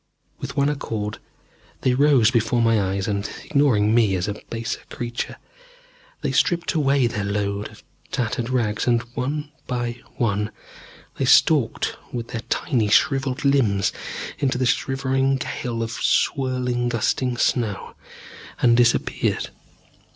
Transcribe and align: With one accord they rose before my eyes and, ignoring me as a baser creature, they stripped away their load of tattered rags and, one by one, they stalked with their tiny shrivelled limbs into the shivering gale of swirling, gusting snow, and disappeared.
With 0.39 0.57
one 0.57 0.67
accord 0.67 1.19
they 1.81 1.93
rose 1.93 2.31
before 2.31 2.59
my 2.59 2.81
eyes 2.81 3.07
and, 3.07 3.29
ignoring 3.43 3.93
me 3.93 4.15
as 4.15 4.27
a 4.27 4.33
baser 4.49 4.81
creature, 4.89 5.35
they 6.21 6.31
stripped 6.31 6.73
away 6.73 7.05
their 7.05 7.23
load 7.23 7.69
of 7.69 7.83
tattered 8.11 8.49
rags 8.49 8.87
and, 8.87 9.03
one 9.13 9.51
by 9.67 10.01
one, 10.17 10.49
they 11.19 11.25
stalked 11.25 11.97
with 12.11 12.29
their 12.29 12.41
tiny 12.49 12.87
shrivelled 12.89 13.45
limbs 13.45 13.93
into 14.39 14.57
the 14.57 14.65
shivering 14.65 15.35
gale 15.35 15.83
of 15.83 15.91
swirling, 15.91 16.89
gusting 16.89 17.37
snow, 17.37 17.93
and 18.59 18.75
disappeared. 18.75 19.51